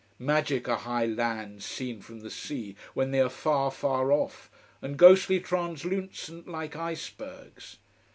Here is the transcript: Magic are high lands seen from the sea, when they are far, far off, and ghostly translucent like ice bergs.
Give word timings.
Magic 0.17 0.67
are 0.67 0.79
high 0.79 1.05
lands 1.05 1.63
seen 1.63 2.01
from 2.01 2.21
the 2.21 2.31
sea, 2.31 2.75
when 2.95 3.11
they 3.11 3.19
are 3.21 3.29
far, 3.29 3.69
far 3.69 4.11
off, 4.11 4.49
and 4.81 4.97
ghostly 4.97 5.39
translucent 5.39 6.47
like 6.47 6.75
ice 6.75 7.07
bergs. 7.11 7.77